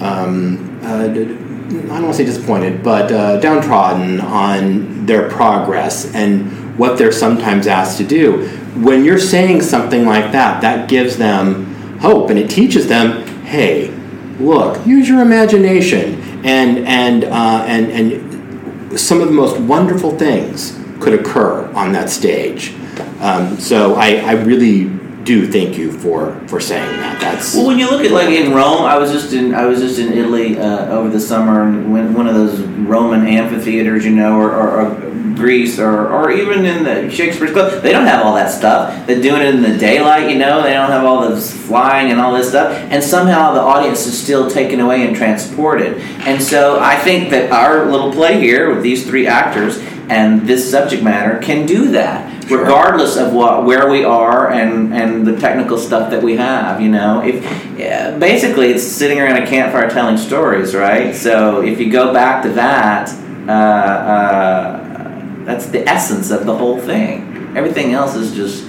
[0.00, 6.78] Um, uh, I don't want to say disappointed, but uh, downtrodden on their progress and
[6.78, 8.48] what they're sometimes asked to do.
[8.76, 13.90] When you're saying something like that, that gives them hope and it teaches them, hey,
[14.38, 20.78] look, use your imagination, and and uh, and and some of the most wonderful things
[21.00, 22.74] could occur on that stage.
[23.20, 24.86] Um, so I, I really
[25.24, 27.20] do thank you for for saying that.
[27.20, 29.80] That's Well, when you look at like in Rome, I was just in I was
[29.80, 34.14] just in Italy uh, over the summer, and went one of those Roman amphitheaters, you
[34.14, 37.82] know, or, or, or Greece, or, or even in the Shakespeare's Globe.
[37.82, 39.06] They don't have all that stuff.
[39.06, 40.62] They're doing it in the daylight, you know.
[40.62, 44.20] They don't have all this flying and all this stuff, and somehow the audience is
[44.20, 45.98] still taken away and transported.
[46.26, 50.70] And so I think that our little play here with these three actors and this
[50.70, 55.78] subject matter can do that regardless of what where we are and and the technical
[55.78, 57.42] stuff that we have you know if
[57.78, 62.42] yeah, basically it's sitting around a campfire telling stories right so if you go back
[62.42, 63.08] to that
[63.48, 68.64] uh, uh, that's the essence of the whole thing everything else is just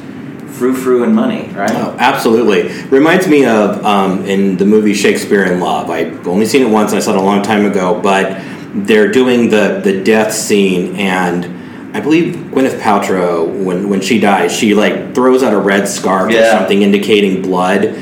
[0.55, 2.71] frou frou and money right Oh, absolutely.
[2.85, 5.89] Reminds me of um, in the movie Shakespeare in Love.
[5.89, 6.93] I've only seen it once.
[6.93, 8.41] I saw it a long time ago, but
[8.75, 14.51] they're doing the the death scene, and I believe Gwyneth Paltrow, when when she dies,
[14.55, 17.95] she like throws out a red scarf or something indicating blood.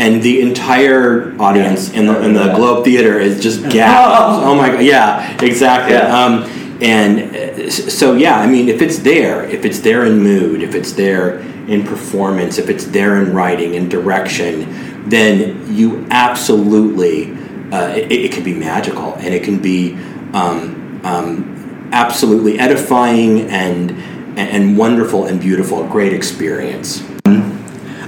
[0.00, 2.54] And the entire audience in the in the Yeah.
[2.56, 4.44] Globe Theater is just gasps.
[4.46, 4.84] oh my god!
[4.84, 5.94] Yeah, exactly.
[5.94, 6.16] Yeah.
[6.16, 6.44] Um,
[6.80, 10.92] and so yeah, I mean, if it's there, if it's there in mood, if it's
[10.92, 17.32] there in performance, if it's there in writing and direction, then you absolutely
[17.72, 19.98] uh, it, it can be magical and it can be
[20.32, 23.90] um, um, absolutely edifying and
[24.38, 25.84] and wonderful and beautiful.
[25.88, 27.02] Great experience.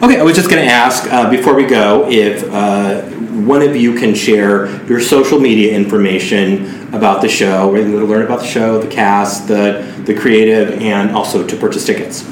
[0.03, 3.03] Okay, I was just going to ask uh, before we go if uh,
[3.43, 8.07] one of you can share your social media information about the show, where you can
[8.07, 12.27] learn about the show, the cast, the the creative, and also to purchase tickets.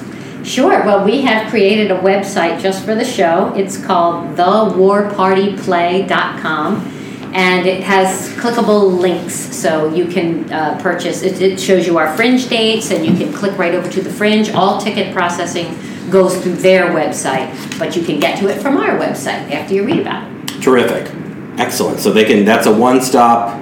[0.45, 0.83] Sure.
[0.85, 3.53] Well, we have created a website just for the show.
[3.55, 6.98] It's called thewarpartyplay.com.
[7.35, 11.23] And it has clickable links, so you can uh, purchase.
[11.23, 14.11] It, it shows you our fringe dates, and you can click right over to the
[14.11, 14.51] fringe.
[14.51, 15.77] All ticket processing
[16.11, 19.85] goes through their website, but you can get to it from our website after you
[19.85, 20.63] read about it.
[20.63, 21.13] Terrific,
[21.59, 22.01] excellent.
[22.01, 22.45] So they can.
[22.45, 23.61] That's a one-stop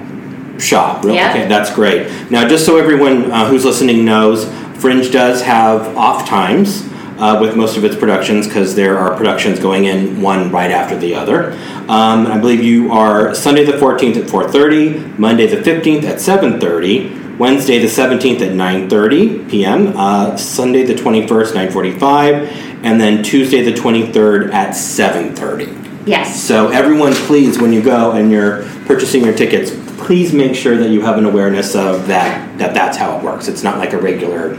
[0.59, 1.03] shop.
[1.03, 1.31] Real- Yeah.
[1.31, 2.09] Okay, that's great.
[2.31, 4.45] Now, just so everyone uh, who's listening knows,
[4.79, 6.86] Fringe does have off times.
[7.17, 10.95] Uh, with most of its productions, because there are productions going in one right after
[10.95, 11.51] the other.
[11.89, 17.37] Um, I believe you are Sunday the 14th at 4:30, Monday the 15th at 7:30,
[17.39, 23.73] Wednesday the 17th at 9:30 p.m., uh, Sunday the 21st 9:45, and then Tuesday the
[23.73, 26.05] 23rd at 7:30.
[26.05, 26.41] Yes.
[26.41, 30.89] So everyone, please, when you go and you're purchasing your tickets, please make sure that
[30.89, 32.57] you have an awareness of that.
[32.59, 33.47] That that's how it works.
[33.47, 34.57] It's not like a regular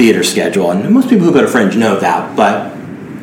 [0.00, 2.34] theater schedule, and most people who go to Fringe know that.
[2.34, 2.74] But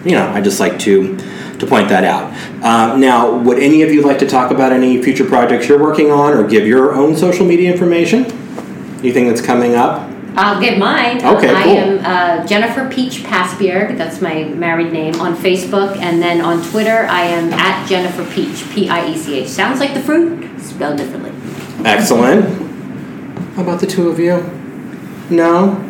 [0.06, 1.18] you know, I just like to
[1.58, 2.26] to point that out.
[2.64, 6.12] Um, now, would any of you like to talk about any future projects you're working
[6.12, 8.26] on, or give your own social media information?
[9.00, 10.08] Anything that's coming up?
[10.36, 11.18] I'll give mine.
[11.26, 11.78] Okay, I cool.
[11.78, 13.98] am uh, Jennifer Piech Passbjerg.
[13.98, 18.72] That's my married name on Facebook, and then on Twitter I am at Jennifer Piech.
[18.72, 19.48] P I E C H.
[19.48, 21.32] Sounds like the fruit, spelled differently.
[21.84, 22.46] Excellent.
[23.56, 24.36] How about the two of you?
[25.32, 25.84] No.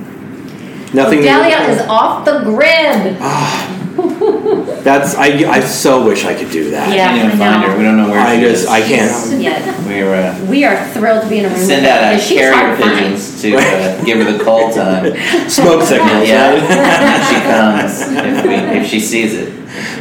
[0.93, 1.21] Nothing.
[1.21, 3.17] Delia is off the grid.
[3.19, 3.76] Ah.
[4.83, 5.27] That's I.
[5.49, 6.95] I so wish I could do that.
[6.95, 7.71] Yeah, Can't even I find know.
[7.71, 7.77] her.
[7.77, 8.69] We don't know where I she just is.
[8.69, 9.41] I can't.
[9.41, 11.57] Yeah, We're uh, we are thrilled to be in a room.
[11.57, 12.99] send with her, out a because she's carrier hard to find.
[12.99, 15.49] pigeons to uh, give her the call time.
[15.49, 16.27] Smoke signals.
[16.27, 17.27] Yeah, Right?
[17.27, 19.53] she comes if, we, if she sees it.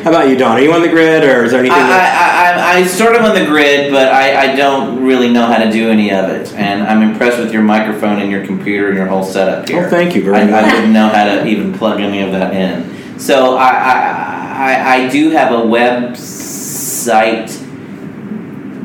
[0.05, 0.57] How about you, Don?
[0.57, 1.77] Are you on the grid, or is there anything?
[1.79, 5.31] I, that- I, I, I sort of on the grid, but I, I don't really
[5.33, 6.53] know how to do any of it.
[6.55, 9.85] And I'm impressed with your microphone and your computer and your whole setup here.
[9.87, 10.65] Oh, thank you very I, much.
[10.65, 12.96] I didn't know how to even plug any of that in.
[13.19, 17.49] So I, I, I, I do have a website,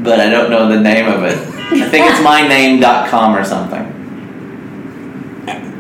[0.03, 1.37] but I don't know the name of it.
[1.37, 3.87] I think it's myname.com or something.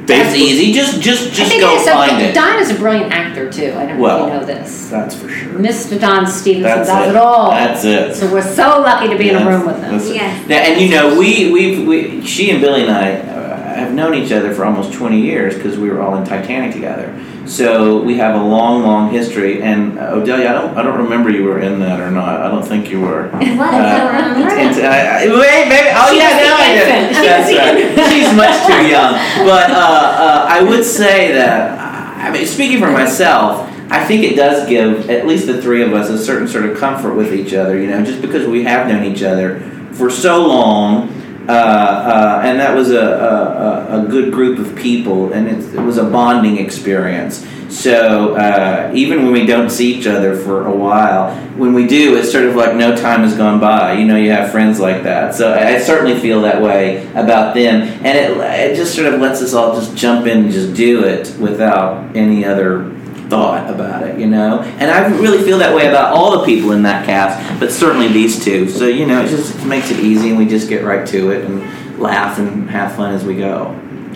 [0.05, 0.73] That's easy.
[0.73, 2.29] Just just I just go it's find okay.
[2.31, 2.33] it.
[2.33, 3.73] Don is a brilliant actor too.
[3.77, 4.89] I don't know Well, if you know this.
[4.89, 5.53] That's for sure.
[5.53, 5.99] Mr.
[5.99, 7.11] Don Stevenson That's does it.
[7.11, 7.51] it all.
[7.51, 8.15] That's it.
[8.15, 9.97] So we're so lucky to be in a room with him.
[9.97, 10.09] That's.
[10.13, 10.49] Yes.
[10.49, 14.13] Yeah, and you know, we we we she and Billy and I uh, have known
[14.15, 17.13] each other for almost twenty years because we were all in Titanic together.
[17.51, 19.61] So we have a long, long history.
[19.61, 22.39] And uh, Odelia, I don't I don't remember you were in that or not.
[22.39, 23.27] I don't think you were.
[23.31, 23.73] What?
[23.73, 24.55] I don't remember.
[24.55, 25.89] And, uh, I- wait, maybe.
[25.93, 27.15] Oh She yeah, now I did.
[27.15, 28.09] That's right.
[28.11, 29.13] She's much too young.
[29.45, 31.77] But uh, uh, I would say that.
[32.21, 35.91] I mean, speaking for myself, I think it does give at least the three of
[35.93, 37.77] us a certain sort of comfort with each other.
[37.77, 39.59] You know, just because we have known each other
[39.91, 41.20] for so long.
[41.47, 45.79] Uh, uh, and that was a, a, a- good group of people, and it, it
[45.81, 47.45] was a bonding experience.
[47.69, 52.17] So uh, even when we don't see each other for a while, when we do,
[52.17, 53.93] it's sort of like no time has gone by.
[53.93, 55.33] You know, you have friends like that.
[55.33, 58.37] So I, I certainly feel that way about them, and it,
[58.71, 62.15] it just sort of lets us all just jump in and just do it without
[62.15, 62.91] any other
[63.31, 64.61] thought about it, you know.
[64.61, 68.09] And I really feel that way about all the people in that cast, but certainly
[68.09, 68.69] these two.
[68.69, 71.45] So you know, it just makes it easy, and we just get right to it
[71.45, 73.67] and laugh and have fun as we go.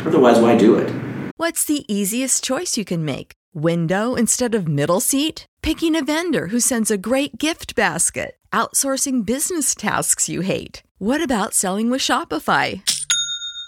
[0.06, 0.94] Otherwise, why do it?
[1.38, 3.32] What's the easiest choice you can make?
[3.54, 5.46] Window instead of middle seat?
[5.62, 8.36] Picking a vendor who sends a great gift basket?
[8.52, 10.84] Outsourcing business tasks you hate?
[10.98, 12.82] What about selling with Shopify?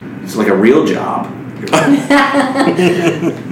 [0.00, 1.26] It's like a real job.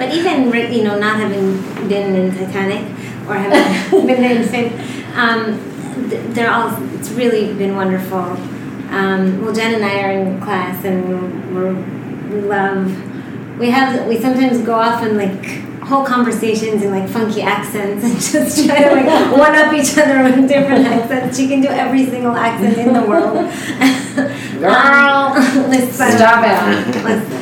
[0.00, 2.88] But even you know, not having been in Titanic
[3.28, 4.72] or having been in Finn,
[5.14, 5.60] um,
[6.32, 6.74] they're all.
[6.94, 8.18] It's really been wonderful.
[8.18, 11.74] Um, well, Jen and I are in class, and we're,
[12.34, 13.58] we love.
[13.58, 14.06] We have.
[14.06, 18.14] We sometimes go off and like whole conversations in like funky accents and
[18.46, 21.36] just try to like one up each other with different accents.
[21.36, 23.50] She can do every single accent in the world.
[24.60, 25.32] Girl,
[25.68, 26.12] listen.
[26.12, 27.04] stop it.
[27.04, 27.40] Listen.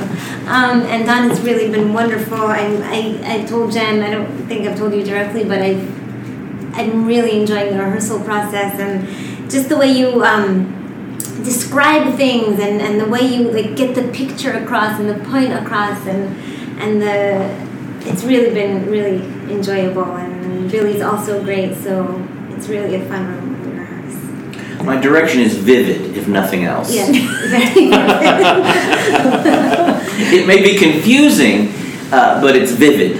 [0.49, 2.39] Um, and Don has really been wonderful.
[2.39, 7.05] I, I, I told Jen, I don't think I've told you directly, but I've, I'm
[7.05, 13.01] really enjoying the rehearsal process and just the way you um, describe things and, and
[13.01, 16.37] the way you like get the picture across and the point across and
[16.81, 19.19] and the it's really been really
[19.53, 21.77] enjoyable and Billy's also great.
[21.77, 23.58] So it's really a fun room when we rehearse.
[24.85, 26.95] My direction is vivid, if nothing else.
[26.95, 27.91] Yeah, very
[30.31, 31.72] It may be confusing,
[32.12, 33.16] uh, but it's vivid.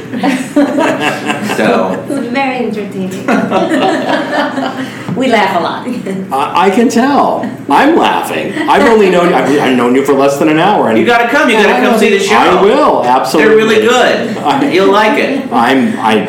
[1.57, 3.27] so It's very entertaining.
[5.19, 5.85] We laugh a lot.
[6.33, 7.41] I, I can tell.
[7.69, 8.53] I'm laughing.
[8.53, 10.91] I've only known I've, I've known you for less than an hour.
[10.91, 11.51] And you got to come.
[11.51, 12.37] You got to come see the show.
[12.37, 13.49] I will absolutely.
[13.49, 14.37] They're really good.
[14.73, 15.51] You'll like it.
[15.53, 16.27] I'm I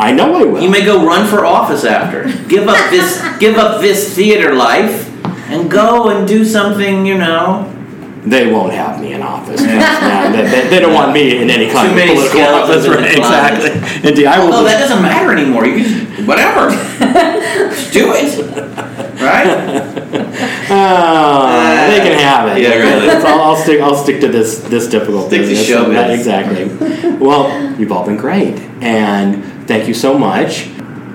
[0.00, 0.62] I know I will.
[0.62, 2.24] You may go run for office after.
[2.48, 3.20] Give up this.
[3.38, 5.08] give up this theater life,
[5.50, 7.04] and go and do something.
[7.04, 7.66] You know,
[8.24, 9.60] they won't have me in office.
[10.10, 12.84] No, they, they- they don't want me in any kind Too of many political office.
[12.84, 13.64] in Right, closet.
[13.76, 14.08] exactly.
[14.10, 14.54] Indeed, I will.
[14.54, 15.66] Oh, that doesn't matter anymore.
[15.66, 15.84] You can
[16.16, 16.70] just, whatever.
[16.70, 18.30] just do it.
[19.20, 19.46] Right?
[20.70, 22.62] Oh, they can have it.
[22.62, 23.06] Yeah, really.
[23.06, 23.80] That's all- I'll stick.
[23.82, 25.26] I'll stick to this this difficult.
[25.28, 25.68] Stick to business.
[25.68, 26.14] showbiz.
[26.16, 27.16] Exactly.
[27.18, 30.64] Well, you've all been great, and thank you so much.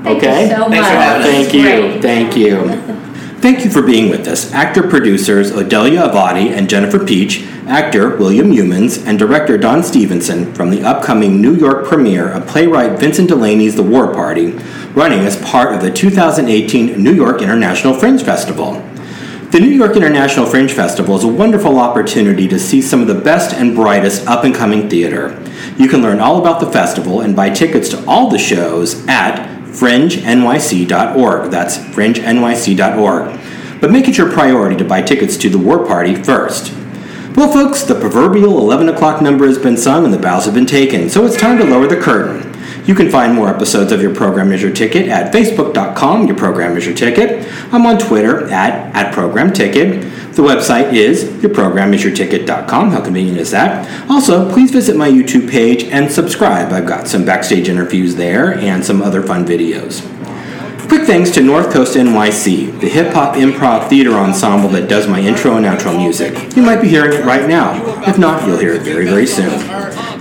[0.06, 0.44] Thank okay.
[0.44, 1.04] you so Thanks for much.
[1.04, 1.28] having us.
[1.28, 1.62] Thank you.
[1.64, 2.02] Great.
[2.02, 3.02] Thank you.
[3.46, 8.52] Thank you for being with us, actor producers Odelia Avati and Jennifer Piech, actor William
[8.52, 13.76] Humans, and director Don Stevenson from the upcoming New York premiere of playwright Vincent Delaney's
[13.76, 14.54] The War Party,
[14.96, 18.82] running as part of the 2018 New York International Fringe Festival.
[19.52, 23.14] The New York International Fringe Festival is a wonderful opportunity to see some of the
[23.14, 25.40] best and brightest up and coming theater.
[25.78, 29.56] You can learn all about the festival and buy tickets to all the shows at
[29.66, 31.52] fringenyc.org.
[31.52, 33.40] That's fringenyc.org.
[33.82, 36.74] But make it your priority to buy tickets to the War Party first.
[37.36, 40.66] Well, folks, the proverbial 11 o'clock number has been sung and the bows have been
[40.66, 42.54] taken, so it's time to lower the curtain.
[42.86, 46.78] You can find more episodes of Your Program is Your Ticket at facebook.com, Your Program
[46.78, 47.46] is Your Ticket.
[47.74, 50.06] I'm on Twitter at, at Program Ticket.
[50.36, 52.92] The website is yourprogramisyourticket.com.
[52.92, 54.10] How convenient is that?
[54.10, 56.74] Also, please visit my YouTube page and subscribe.
[56.74, 60.06] I've got some backstage interviews there and some other fun videos.
[60.90, 65.22] Quick thanks to North Coast NYC, the hip hop improv theater ensemble that does my
[65.22, 66.54] intro and outro music.
[66.58, 68.04] You might be hearing it right now.
[68.06, 69.50] If not, you'll hear it very, very soon.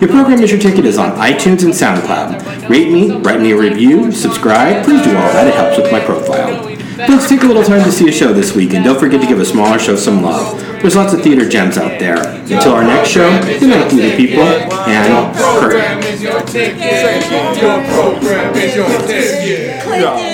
[0.00, 2.68] Your program is your ticket is on iTunes and SoundCloud.
[2.68, 4.84] Rate me, write me a review, subscribe.
[4.84, 5.48] Please do all that.
[5.48, 6.73] It helps with my profile.
[6.96, 9.26] Folks, take a little time to see a show this week, and don't forget to
[9.26, 10.60] give a smaller show some love.
[10.80, 12.18] There's lots of theater gems out there.
[12.18, 16.02] Until our next show, good night, theater people, and curtain.
[16.04, 17.60] is your ticket.
[17.60, 20.33] Your program is your ticket.